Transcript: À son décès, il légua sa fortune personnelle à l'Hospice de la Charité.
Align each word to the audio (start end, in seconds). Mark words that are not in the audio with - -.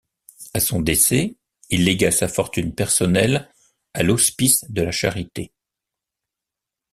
À 0.55 0.59
son 0.59 0.81
décès, 0.81 1.35
il 1.69 1.85
légua 1.85 2.09
sa 2.09 2.27
fortune 2.27 2.73
personnelle 2.73 3.51
à 3.93 4.01
l'Hospice 4.01 4.65
de 4.67 4.81
la 4.81 4.91
Charité. 4.91 5.53